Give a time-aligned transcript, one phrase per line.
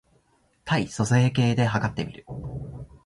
[0.65, 2.25] 体組成計で計ってみる